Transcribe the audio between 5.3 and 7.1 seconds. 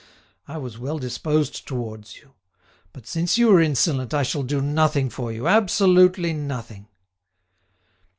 you, absolutely nothing."